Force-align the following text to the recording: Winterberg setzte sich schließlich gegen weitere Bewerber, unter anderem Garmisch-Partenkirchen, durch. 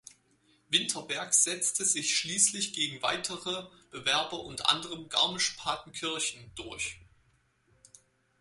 Winterberg 0.69 1.31
setzte 1.31 1.85
sich 1.85 2.17
schließlich 2.17 2.73
gegen 2.73 3.03
weitere 3.03 3.67
Bewerber, 3.91 4.39
unter 4.39 4.71
anderem 4.71 5.09
Garmisch-Partenkirchen, 5.09 6.51
durch. 6.55 6.97